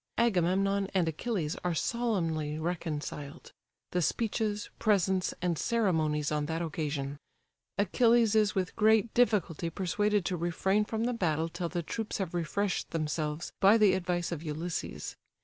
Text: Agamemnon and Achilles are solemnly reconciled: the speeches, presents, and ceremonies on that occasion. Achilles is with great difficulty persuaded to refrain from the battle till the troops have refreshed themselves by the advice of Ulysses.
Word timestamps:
Agamemnon 0.17 0.87
and 0.95 1.07
Achilles 1.07 1.55
are 1.63 1.75
solemnly 1.75 2.57
reconciled: 2.57 3.51
the 3.91 4.01
speeches, 4.01 4.71
presents, 4.79 5.31
and 5.43 5.59
ceremonies 5.59 6.31
on 6.31 6.47
that 6.47 6.59
occasion. 6.63 7.19
Achilles 7.77 8.33
is 8.33 8.55
with 8.55 8.75
great 8.75 9.13
difficulty 9.13 9.69
persuaded 9.69 10.25
to 10.25 10.35
refrain 10.37 10.85
from 10.85 11.03
the 11.03 11.13
battle 11.13 11.49
till 11.49 11.69
the 11.69 11.83
troops 11.83 12.17
have 12.17 12.33
refreshed 12.33 12.89
themselves 12.89 13.53
by 13.59 13.77
the 13.77 13.93
advice 13.93 14.31
of 14.31 14.41
Ulysses. 14.41 15.15